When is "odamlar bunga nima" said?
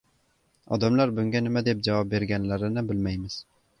0.77-1.63